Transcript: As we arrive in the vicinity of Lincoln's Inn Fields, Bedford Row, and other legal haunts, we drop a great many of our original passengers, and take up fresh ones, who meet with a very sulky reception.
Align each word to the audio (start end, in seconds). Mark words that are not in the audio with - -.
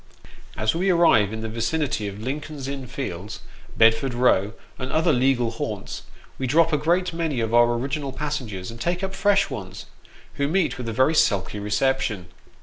As 0.57 0.73
we 0.73 0.89
arrive 0.89 1.31
in 1.31 1.41
the 1.41 1.47
vicinity 1.47 2.07
of 2.07 2.19
Lincoln's 2.19 2.67
Inn 2.67 2.87
Fields, 2.87 3.41
Bedford 3.77 4.15
Row, 4.15 4.53
and 4.79 4.91
other 4.91 5.13
legal 5.13 5.51
haunts, 5.51 6.01
we 6.39 6.47
drop 6.47 6.73
a 6.73 6.77
great 6.79 7.13
many 7.13 7.39
of 7.39 7.53
our 7.53 7.75
original 7.75 8.11
passengers, 8.11 8.71
and 8.71 8.81
take 8.81 9.03
up 9.03 9.13
fresh 9.13 9.51
ones, 9.51 9.85
who 10.41 10.47
meet 10.47 10.79
with 10.79 10.89
a 10.89 10.91
very 10.91 11.13
sulky 11.13 11.59
reception. 11.59 12.29